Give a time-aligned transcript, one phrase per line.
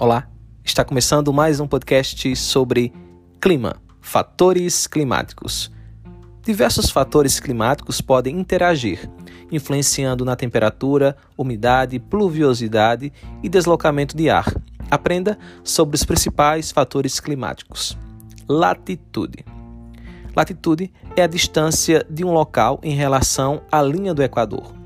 [0.00, 0.26] Olá,
[0.64, 2.90] está começando mais um podcast sobre
[3.38, 5.70] clima, fatores climáticos.
[6.42, 9.10] Diversos fatores climáticos podem interagir,
[9.52, 14.46] influenciando na temperatura, umidade, pluviosidade e deslocamento de ar.
[14.90, 17.94] Aprenda sobre os principais fatores climáticos.
[18.48, 19.44] Latitude.
[20.34, 24.79] Latitude é a distância de um local em relação à linha do Equador.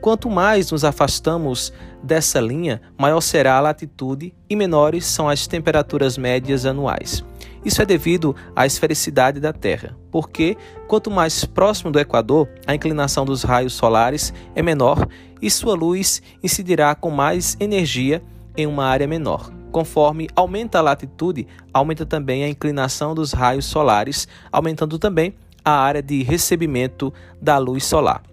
[0.00, 1.72] Quanto mais nos afastamos
[2.02, 7.22] dessa linha, maior será a latitude e menores são as temperaturas médias anuais.
[7.62, 10.56] Isso é devido à esfericidade da Terra, porque
[10.88, 15.06] quanto mais próximo do Equador, a inclinação dos raios solares é menor
[15.42, 18.22] e sua luz incidirá com mais energia
[18.56, 19.52] em uma área menor.
[19.70, 26.02] Conforme aumenta a latitude, aumenta também a inclinação dos raios solares, aumentando também a área
[26.02, 28.29] de recebimento da luz solar.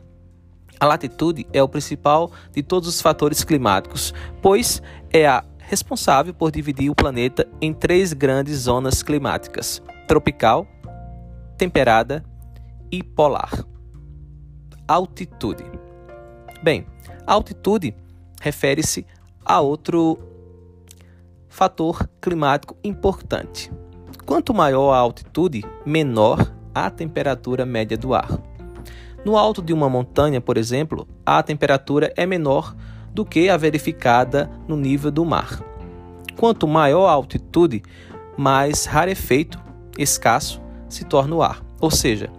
[0.79, 4.81] A latitude é o principal de todos os fatores climáticos, pois
[5.11, 10.67] é a responsável por dividir o planeta em três grandes zonas climáticas: tropical,
[11.57, 12.23] temperada
[12.91, 13.51] e polar.
[14.87, 15.65] Altitude.
[16.63, 16.85] Bem,
[17.25, 17.93] altitude
[18.39, 19.05] refere-se
[19.43, 20.19] a outro
[21.47, 23.71] fator climático importante.
[24.25, 28.46] Quanto maior a altitude, menor a temperatura média do ar.
[29.27, 32.73] No alto de uma montanha, por exemplo, a temperatura é menor
[33.13, 35.61] do que a verificada no nível do mar.
[36.37, 37.83] Quanto maior a altitude,
[38.37, 39.59] mais rarefeito,
[39.97, 42.29] escasso, se torna o ar, ou seja,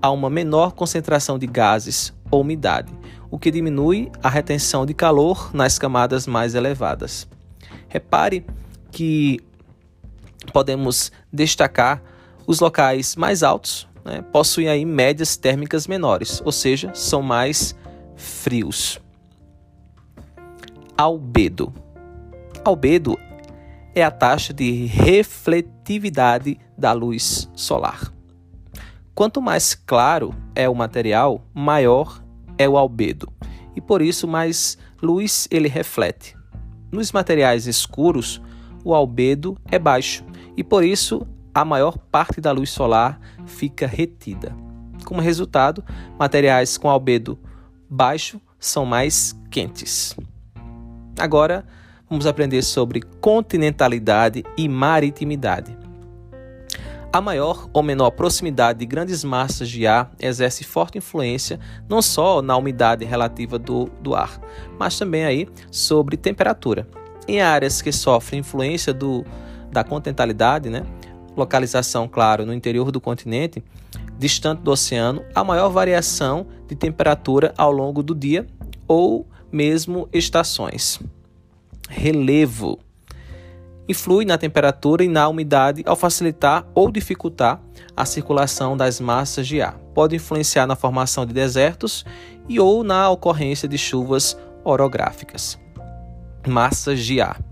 [0.00, 2.90] há uma menor concentração de gases ou umidade,
[3.30, 7.28] o que diminui a retenção de calor nas camadas mais elevadas.
[7.86, 8.46] Repare
[8.90, 9.40] que
[10.54, 12.02] podemos destacar
[12.46, 17.76] os locais mais altos, né, possuem aí médias térmicas menores, ou seja, são mais
[18.16, 19.00] frios.
[20.98, 21.72] Albedo.
[22.64, 23.16] Albedo
[23.94, 28.12] é a taxa de refletividade da luz solar.
[29.14, 32.20] Quanto mais claro é o material, maior
[32.58, 33.32] é o albedo,
[33.76, 36.36] e por isso mais luz ele reflete.
[36.90, 38.42] Nos materiais escuros,
[38.84, 40.24] o albedo é baixo,
[40.56, 44.54] e por isso a maior parte da luz solar fica retida.
[45.04, 45.84] Como resultado,
[46.18, 47.38] materiais com albedo
[47.88, 50.14] baixo são mais quentes.
[51.18, 51.64] Agora,
[52.08, 55.76] vamos aprender sobre continentalidade e maritimidade.
[57.12, 61.58] A maior ou menor proximidade de grandes massas de ar exerce forte influência
[61.88, 64.40] não só na umidade relativa do, do ar,
[64.78, 66.86] mas também aí sobre temperatura.
[67.26, 69.24] Em áreas que sofrem influência do,
[69.72, 70.84] da continentalidade, né,
[71.36, 73.62] localização, claro, no interior do continente,
[74.18, 78.46] distante do oceano, a maior variação de temperatura ao longo do dia
[78.86, 81.00] ou mesmo estações.
[81.88, 82.78] Relevo
[83.88, 87.60] influi na temperatura e na umidade ao facilitar ou dificultar
[87.96, 89.76] a circulação das massas de ar.
[89.92, 92.04] Pode influenciar na formação de desertos
[92.48, 95.58] e ou na ocorrência de chuvas orográficas.
[96.46, 97.49] Massas de ar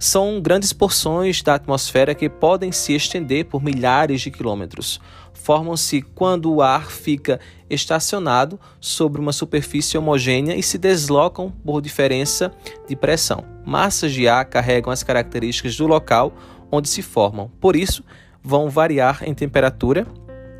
[0.00, 4.98] são grandes porções da atmosfera que podem se estender por milhares de quilômetros.
[5.34, 7.38] Formam-se quando o ar fica
[7.68, 12.50] estacionado sobre uma superfície homogênea e se deslocam por diferença
[12.88, 13.44] de pressão.
[13.64, 16.32] Massas de ar carregam as características do local
[16.72, 18.02] onde se formam, por isso,
[18.42, 20.06] vão variar em temperatura,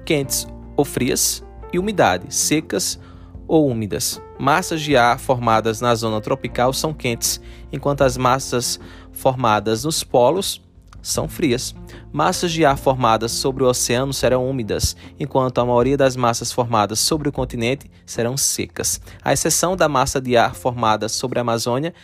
[0.05, 0.47] quentes
[0.77, 1.43] ou frias,
[1.73, 2.99] e umidade, secas
[3.47, 4.21] ou úmidas.
[4.39, 7.41] Massas de ar formadas na zona tropical são quentes,
[7.73, 8.81] enquanto as massas
[9.13, 10.63] formadas nos polos
[11.03, 11.75] são frias.
[12.13, 16.99] Massas de ar formadas sobre o oceano serão úmidas, enquanto a maioria das massas formadas
[16.99, 21.95] sobre o continente serão secas, à exceção da massa de ar formada sobre a Amazônia,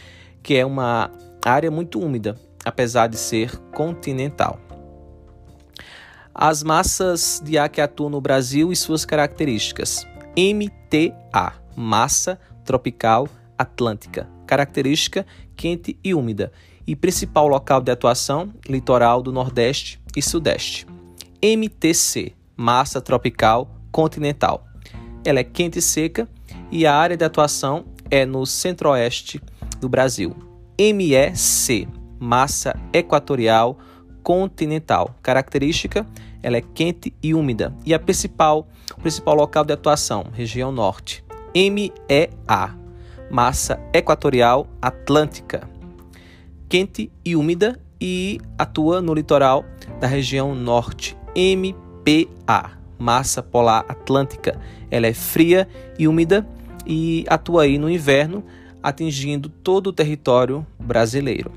[0.43, 1.11] que é uma
[1.45, 4.59] área muito úmida, apesar de ser continental.
[6.35, 10.07] As massas de ar que atuam no Brasil e suas características.
[10.37, 15.25] MTA, massa tropical atlântica, característica
[15.57, 16.53] quente e úmida
[16.87, 20.87] e principal local de atuação, litoral do Nordeste e Sudeste.
[21.43, 24.65] MTC, massa tropical continental.
[25.25, 26.29] Ela é quente e seca
[26.71, 29.41] e a área de atuação é no centro-oeste
[29.81, 30.35] do Brasil.
[30.79, 31.89] MEC,
[32.19, 33.79] massa equatorial
[34.23, 35.15] continental.
[35.23, 36.07] Característica,
[36.43, 37.75] ela é quente e úmida.
[37.85, 41.25] E a principal, o principal local de atuação, região norte.
[41.55, 42.77] MEA,
[43.31, 45.76] massa equatorial atlântica
[46.69, 49.65] quente e úmida e atua no litoral
[50.01, 51.17] da região norte.
[51.35, 54.59] MPA, massa polar atlântica.
[54.91, 55.69] Ela é fria
[55.99, 56.47] e úmida
[56.87, 58.45] e atua aí no inverno,
[58.83, 61.53] atingindo todo o território brasileiro.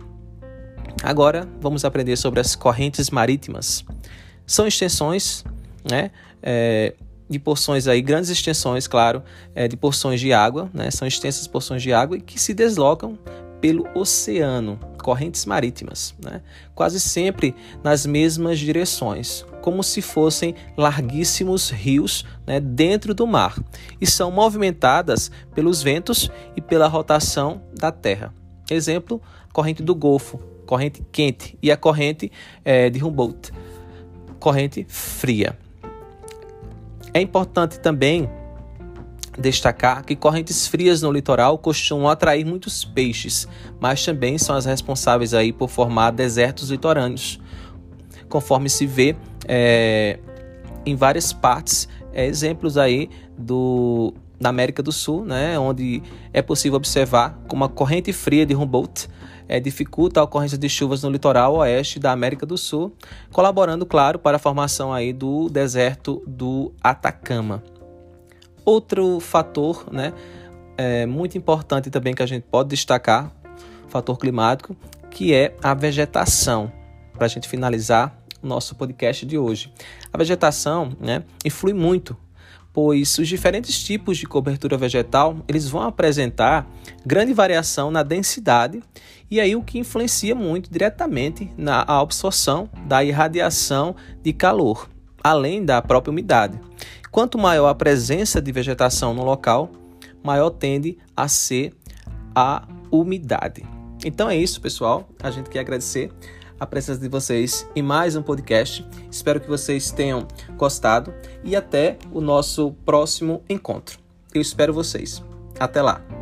[1.04, 3.86] Agora vamos aprender sobre as correntes marítimas.
[4.46, 5.46] São extensões,
[5.90, 6.12] né?
[6.42, 6.96] É,
[7.30, 9.22] de porções aí, grandes extensões, claro,
[9.54, 10.90] é, de porções de água, né?
[10.90, 13.18] São extensas porções de água e que se deslocam
[13.62, 16.42] pelo oceano, correntes marítimas, né?
[16.76, 23.58] quase sempre nas mesmas direções, como se fossem larguíssimos rios né, dentro do mar,
[24.00, 28.34] e são movimentadas pelos ventos e pela rotação da Terra.
[28.70, 32.32] Exemplo, corrente do Golfo, corrente quente, e a corrente
[32.64, 33.52] é, de Humboldt,
[34.40, 35.58] corrente fria.
[37.14, 38.30] É importante também
[39.40, 43.48] destacar que correntes frias no litoral costumam atrair muitos peixes,
[43.80, 47.40] mas também são as responsáveis aí por formar desertos litorâneos,
[48.28, 49.16] conforme se vê
[49.48, 50.20] é,
[50.86, 56.04] em várias partes, é, exemplos aí do, da América do Sul, né, onde
[56.34, 59.08] é possível observar como a corrente fria de Humboldt
[59.48, 62.94] é, dificulta a ocorrência de chuvas no litoral oeste da América do Sul,
[63.32, 67.64] colaborando, claro, para a formação aí do deserto do Atacama.
[68.66, 70.14] Outro fator, né,
[70.78, 73.32] é, muito importante também que a gente pode destacar,
[73.88, 74.76] fator climático,
[75.10, 76.72] que é a vegetação.
[77.14, 79.74] Para a gente finalizar o nosso podcast de hoje.
[80.14, 82.16] A vegetação né, influi muito
[82.74, 86.66] pois os diferentes tipos de cobertura vegetal eles vão apresentar
[87.06, 88.82] grande variação na densidade
[89.30, 94.90] e aí o que influencia muito diretamente na absorção da irradiação de calor,
[95.24, 96.60] além da própria umidade.
[97.12, 99.72] Quanto maior a presença de vegetação no local,
[100.24, 101.74] maior tende a ser
[102.36, 103.64] a umidade.
[104.06, 105.10] Então é isso, pessoal.
[105.22, 106.12] A gente quer agradecer
[106.60, 108.86] a presença de vocês em mais um podcast.
[109.10, 110.28] Espero que vocês tenham
[110.58, 111.14] gostado
[111.44, 114.00] e até o nosso próximo encontro.
[114.34, 115.24] Eu espero vocês.
[115.60, 116.19] Até lá!